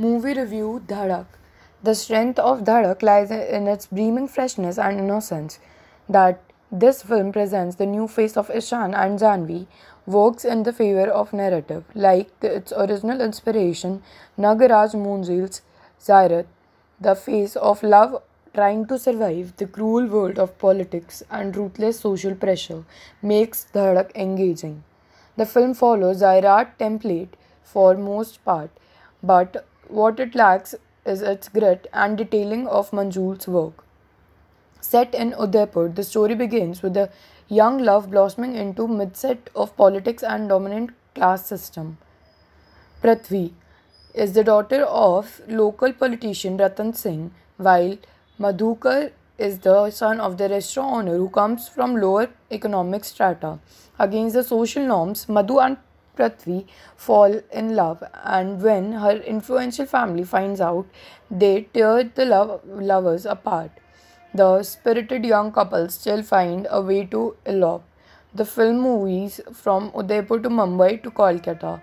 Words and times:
Movie 0.00 0.34
review 0.34 0.80
Dhadak. 0.86 1.26
The 1.82 1.92
strength 1.92 2.38
of 2.38 2.60
Dhadak 2.62 3.02
lies 3.02 3.32
in 3.32 3.66
its 3.66 3.86
beaming 3.88 4.28
freshness 4.28 4.78
and 4.78 5.00
innocence. 5.00 5.58
That 6.08 6.40
this 6.70 7.02
film 7.02 7.32
presents 7.32 7.74
the 7.74 7.84
new 7.84 8.06
face 8.06 8.36
of 8.36 8.46
Ishaan 8.46 8.94
and 8.96 9.18
Janhvi 9.18 9.66
works 10.06 10.44
in 10.44 10.62
the 10.62 10.72
favor 10.72 11.08
of 11.08 11.32
narrative, 11.32 11.82
like 11.96 12.30
its 12.42 12.72
original 12.72 13.20
inspiration, 13.20 14.04
Nagaraj 14.38 14.94
Manjule's 14.94 15.62
Sairat, 16.00 16.46
the 17.00 17.16
face 17.16 17.56
of 17.56 17.82
love 17.82 18.22
trying 18.54 18.86
to 18.86 19.00
survive 19.00 19.56
the 19.56 19.66
cruel 19.66 20.06
world 20.06 20.38
of 20.38 20.56
politics 20.60 21.24
and 21.28 21.56
ruthless 21.56 21.98
social 21.98 22.36
pressure, 22.36 22.84
makes 23.20 23.66
Dhadak 23.74 24.14
engaging. 24.14 24.84
The 25.36 25.46
film 25.46 25.74
follows 25.74 26.20
Sairat 26.20 26.78
template 26.78 27.30
for 27.64 27.96
most 27.96 28.44
part, 28.44 28.70
but 29.20 29.64
what 29.88 30.20
it 30.20 30.34
lacks 30.34 30.74
is 31.04 31.22
its 31.22 31.48
grit 31.48 31.86
and 31.92 32.18
detailing 32.18 32.66
of 32.66 32.92
Manjule's 32.92 33.48
work. 33.48 33.84
Set 34.80 35.14
in 35.14 35.34
Udaipur, 35.34 35.88
the 35.88 36.04
story 36.04 36.34
begins 36.34 36.82
with 36.82 36.96
a 36.96 37.10
young 37.48 37.78
love 37.78 38.10
blossoming 38.10 38.54
into 38.54 38.86
midset 38.86 39.38
of 39.54 39.76
politics 39.76 40.22
and 40.22 40.48
dominant 40.48 40.90
class 41.14 41.46
system. 41.46 41.98
Prithvi 43.02 43.52
is 44.14 44.32
the 44.32 44.44
daughter 44.44 44.82
of 44.84 45.40
local 45.48 45.92
politician 45.92 46.56
Ratan 46.56 46.92
Singh, 46.92 47.30
while 47.56 47.96
Madhukar 48.38 49.12
is 49.38 49.58
the 49.60 49.90
son 49.90 50.20
of 50.20 50.36
the 50.36 50.48
restaurant 50.48 51.08
owner 51.08 51.16
who 51.16 51.28
comes 51.28 51.68
from 51.68 51.96
lower 51.96 52.28
economic 52.50 53.04
strata. 53.04 53.58
Against 53.98 54.34
the 54.34 54.42
social 54.44 54.84
norms, 54.84 55.28
Madhu 55.28 55.58
and 55.58 55.76
Prithvi 56.18 56.66
fall 56.96 57.40
in 57.62 57.74
love, 57.76 58.02
and 58.36 58.62
when 58.68 58.92
her 59.04 59.16
influential 59.34 59.86
family 59.86 60.24
finds 60.24 60.60
out, 60.60 60.86
they 61.42 61.52
tear 61.78 62.04
the 62.20 62.24
love- 62.24 62.60
lovers 62.92 63.26
apart. 63.34 63.70
The 64.40 64.62
spirited 64.62 65.24
young 65.24 65.52
couple 65.52 65.88
still 65.88 66.22
find 66.22 66.66
a 66.70 66.80
way 66.82 67.04
to 67.16 67.36
elope. 67.46 67.84
The 68.34 68.44
film 68.44 68.80
moves 68.80 69.40
from 69.52 69.90
Udaipur 69.96 70.38
to 70.40 70.50
Mumbai 70.50 71.02
to 71.04 71.10
Kolkata, 71.10 71.80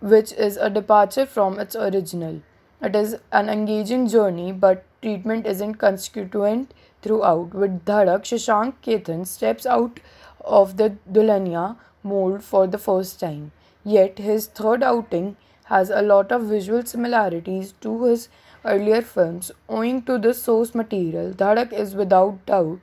which 0.00 0.32
is 0.32 0.56
a 0.56 0.70
departure 0.70 1.26
from 1.26 1.58
its 1.58 1.76
original. 1.76 2.40
It 2.80 2.96
is 2.96 3.16
an 3.32 3.48
engaging 3.48 4.06
journey, 4.08 4.52
but 4.52 4.84
treatment 5.02 5.46
isn't 5.46 5.74
consequent 5.74 6.72
throughout. 7.02 7.54
With 7.54 7.84
Dhadak, 7.84 8.22
Shashank 8.30 8.74
Khaitan 8.86 9.26
steps 9.26 9.66
out 9.66 10.00
of 10.44 10.76
the 10.76 10.96
Dulhania 11.12 11.76
mold 12.02 12.42
for 12.44 12.66
the 12.66 12.78
first 12.78 13.20
time. 13.20 13.52
Yet 13.84 14.18
his 14.18 14.46
third 14.46 14.82
outing 14.82 15.36
has 15.64 15.90
a 15.90 16.02
lot 16.02 16.32
of 16.32 16.42
visual 16.42 16.84
similarities 16.84 17.72
to 17.80 18.04
his 18.04 18.28
earlier 18.64 19.02
films 19.02 19.50
owing 19.68 20.02
to 20.02 20.18
the 20.18 20.34
source 20.34 20.74
material. 20.74 21.32
Dhadak 21.32 21.72
is 21.72 21.94
without 21.94 22.44
doubt 22.46 22.80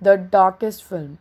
the 0.00 0.16
darkest 0.16 0.84
film. 0.84 1.18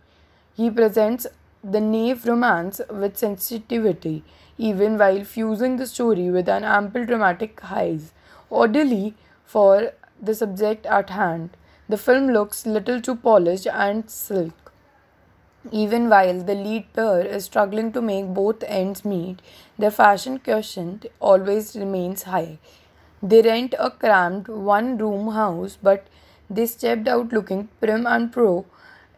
He 0.56 0.70
presents 0.70 1.28
the 1.64 1.81
naive 1.81 2.25
romance 2.25 2.81
with 2.90 3.18
sensitivity, 3.18 4.23
even 4.58 4.98
while 4.98 5.23
fusing 5.23 5.78
the 5.78 5.88
story 5.88 6.30
with 6.30 6.48
an 6.48 6.64
ample 6.64 7.06
dramatic 7.06 7.59
highs. 7.59 8.14
Oddly, 8.52 9.16
for 9.44 9.92
the 10.22 10.36
subject 10.36 10.86
at 10.86 11.09
hand, 11.09 11.50
the 11.90 11.98
film 11.98 12.28
looks 12.28 12.66
little 12.66 13.02
too 13.02 13.16
polished 13.16 13.68
and 13.68 14.09
silk. 14.09 14.67
Even 15.72 16.10
while 16.10 16.42
the 16.42 16.56
lead 16.56 16.92
pair 16.94 17.22
is 17.22 17.46
struggling 17.46 17.92
to 17.94 18.02
make 18.02 18.26
both 18.34 18.64
ends 18.64 19.06
meet, 19.06 19.42
their 19.78 19.92
fashion 19.92 20.40
quotient 20.40 21.06
always 21.20 21.76
remains 21.76 22.24
high. 22.24 22.58
They 23.22 23.42
rent 23.44 23.76
a 23.78 23.92
cramped 23.92 24.50
one 24.50 24.98
room 24.98 25.32
house, 25.34 25.78
but 25.82 26.08
they 26.50 26.66
stepped 26.66 27.08
out 27.08 27.32
looking 27.32 27.70
prim 27.80 28.08
and 28.08 28.32
pro 28.32 28.66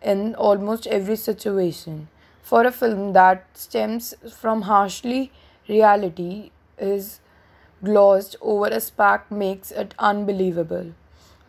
in 0.01 0.35
almost 0.35 0.87
every 0.87 1.15
situation. 1.15 2.09
For 2.41 2.65
a 2.65 2.71
film 2.71 3.13
that 3.13 3.45
stems 3.53 4.13
from 4.35 4.63
harshly 4.63 5.31
reality 5.67 6.51
is 6.77 7.21
glossed 7.83 8.35
over 8.41 8.67
a 8.67 8.81
spark 8.81 9.31
makes 9.31 9.71
it 9.71 9.93
unbelievable. 9.99 10.93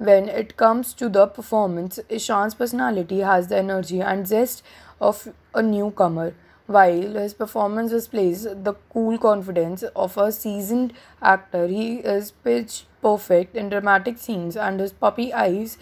When 0.00 0.30
it 0.30 0.56
comes 0.56 0.94
to 0.94 1.10
the 1.10 1.26
performance, 1.26 1.98
Ishaan's 2.08 2.54
personality 2.54 3.18
has 3.20 3.48
the 3.48 3.58
energy 3.58 4.00
and 4.00 4.26
zest 4.26 4.62
of 4.98 5.28
a 5.54 5.62
newcomer, 5.62 6.32
while 6.66 7.18
his 7.22 7.34
performance 7.34 7.90
displays 7.90 8.44
the 8.44 8.74
cool 8.94 9.18
confidence 9.18 9.82
of 9.94 10.16
a 10.16 10.32
seasoned 10.32 10.94
actor. 11.20 11.66
He 11.66 11.96
is 11.96 12.30
pitch 12.30 12.86
perfect 13.02 13.54
in 13.54 13.68
dramatic 13.68 14.16
scenes, 14.16 14.56
and 14.56 14.80
his 14.80 14.94
puppy 14.94 15.34
eyes 15.34 15.76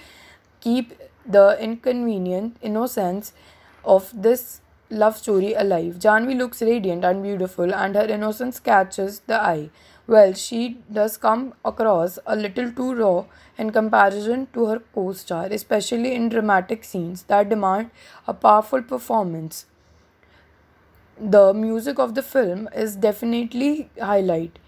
keep 0.59 0.95
the 1.25 1.57
inconvenient 1.61 2.57
innocence 2.61 3.33
of 3.85 4.11
this 4.13 4.61
love 4.91 5.17
story 5.17 5.55
alive. 5.55 6.01
Janhvi 6.01 6.37
looks 6.37 6.61
radiant 6.61 7.05
and 7.05 7.23
beautiful, 7.23 7.73
and 7.73 7.95
her 7.95 8.07
innocence 8.07 8.59
catches 8.59 9.21
the 9.21 9.41
eye. 9.41 9.71
Well, 10.09 10.33
she 10.33 10.79
does 10.93 11.17
come 11.17 11.55
across 11.65 12.19
a 12.27 12.35
little 12.35 12.73
too 12.73 12.95
raw 12.95 13.27
in 13.57 13.71
comparison 13.71 14.49
to 14.55 14.67
her 14.67 14.83
co 14.93 15.13
star, 15.13 15.47
especially 15.47 16.15
in 16.17 16.29
dramatic 16.31 16.83
scenes 16.83 17.23
that 17.25 17.49
demand 17.49 17.91
a 18.27 18.35
powerful 18.35 18.83
performance. 18.83 19.67
The 21.21 21.53
music 21.53 21.99
of 21.99 22.15
the 22.15 22.23
film 22.23 22.69
is 22.75 22.97
definitely 22.97 23.91
highlight. 24.01 24.59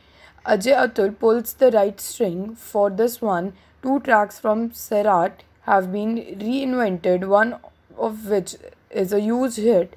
Ajay 0.44 0.74
Atul 0.84 1.18
pulls 1.18 1.54
the 1.54 1.70
right 1.70 1.98
string 2.00 2.54
for 2.54 2.90
this 2.90 3.20
one. 3.22 3.52
Two 3.82 4.00
tracks 4.00 4.38
from 4.38 4.70
Sairat 4.70 5.32
have 5.62 5.90
been 5.92 6.16
reinvented, 6.38 7.26
one 7.26 7.56
of 7.96 8.26
which 8.28 8.56
is 8.90 9.12
a 9.12 9.20
huge 9.20 9.56
hit, 9.56 9.96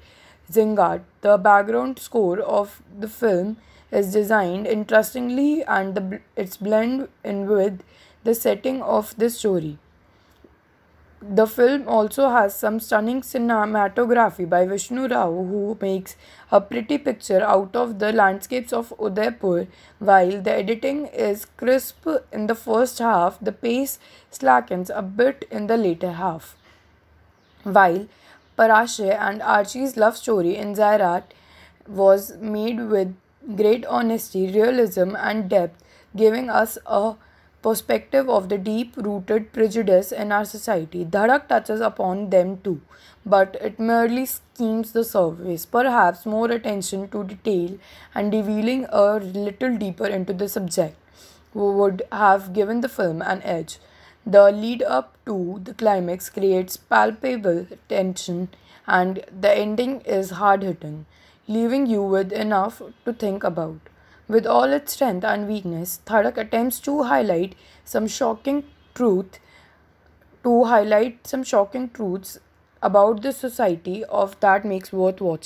Zingat. 0.50 1.02
The 1.20 1.36
background 1.36 1.98
score 1.98 2.40
of 2.40 2.80
the 2.98 3.08
film 3.08 3.56
is 3.94 4.12
designed 4.12 4.66
interestingly 4.66 5.62
and 5.62 5.94
the, 5.94 6.20
it's 6.36 6.56
blend 6.56 7.08
in 7.22 7.46
with 7.46 7.82
the 8.24 8.34
setting 8.34 8.82
of 8.82 9.16
the 9.16 9.30
story. 9.30 9.78
The 11.26 11.46
film 11.46 11.88
also 11.88 12.28
has 12.28 12.54
some 12.54 12.80
stunning 12.80 13.22
cinematography 13.22 14.46
by 14.46 14.66
Vishnu 14.66 15.08
Rao, 15.08 15.30
who 15.30 15.78
makes 15.80 16.16
a 16.52 16.60
pretty 16.60 16.98
picture 16.98 17.40
out 17.42 17.74
of 17.74 17.98
the 17.98 18.12
landscapes 18.12 18.74
of 18.74 18.92
Udaipur. 19.00 19.66
While 20.00 20.42
the 20.42 20.52
editing 20.52 21.06
is 21.06 21.46
crisp 21.56 22.06
in 22.30 22.46
the 22.46 22.54
first 22.54 22.98
half, 22.98 23.38
the 23.40 23.52
pace 23.52 23.98
slackens 24.30 24.90
a 24.90 25.00
bit 25.00 25.48
in 25.50 25.66
the 25.66 25.78
later 25.78 26.12
half. 26.12 26.56
While 27.62 28.06
Parshya 28.58 29.18
and 29.18 29.40
Archie's 29.40 29.96
love 29.96 30.18
story 30.18 30.56
in 30.56 30.74
Sairat 30.74 31.22
was 31.88 32.36
made 32.36 32.88
with 32.90 33.16
great 33.56 33.86
honesty, 33.86 34.50
realism, 34.50 35.14
and 35.16 35.48
depth, 35.48 35.82
giving 36.16 36.50
us 36.50 36.78
a 36.86 37.14
perspective 37.62 38.28
of 38.28 38.48
the 38.48 38.58
deep 38.58 38.96
rooted 38.96 39.52
prejudice 39.52 40.12
in 40.12 40.32
our 40.32 40.44
society. 40.44 41.04
Dhadak 41.04 41.48
touches 41.48 41.80
upon 41.80 42.30
them 42.30 42.58
too, 42.58 42.80
but 43.24 43.56
it 43.60 43.78
merely 43.78 44.26
skims 44.26 44.92
the 44.92 45.04
surface. 45.04 45.64
Perhaps 45.64 46.26
more 46.26 46.50
attention 46.50 47.08
to 47.08 47.24
detail 47.24 47.78
and 48.14 48.32
revealing 48.32 48.86
a 48.90 49.16
little 49.16 49.76
deeper 49.78 50.06
into 50.06 50.32
the 50.32 50.48
subject 50.48 50.96
would 51.54 52.02
have 52.12 52.52
given 52.52 52.80
the 52.80 52.88
film 52.88 53.22
an 53.22 53.40
edge. 53.42 53.78
The 54.26 54.50
lead 54.50 54.82
up 54.82 55.16
to 55.26 55.60
the 55.62 55.74
climax 55.74 56.28
creates 56.30 56.76
palpable 56.76 57.66
tension, 57.88 58.48
and 58.86 59.24
the 59.40 59.52
ending 59.56 60.00
is 60.02 60.30
hard 60.30 60.62
hitting, 60.62 61.06
leaving 61.46 61.86
you 61.86 62.02
with 62.02 62.32
enough 62.32 62.82
to 63.04 63.12
think 63.12 63.44
about. 63.44 63.80
With 64.28 64.46
all 64.46 64.72
its 64.72 64.94
strength 64.94 65.24
and 65.24 65.46
weakness, 65.46 66.00
Dhadak 66.06 66.36
attempts 66.38 66.80
to 66.80 67.02
highlight 67.02 67.54
some 67.84 68.06
shocking 68.06 68.64
truth 68.94 69.38
to 70.44 70.64
highlight 70.64 71.26
some 71.26 71.42
shocking 71.42 71.88
truths 71.90 72.38
about 72.82 73.22
the 73.22 73.32
society 73.32 74.04
of 74.04 74.38
that 74.40 74.64
makes 74.64 74.92
worth 74.92 75.20
watching. 75.20 75.42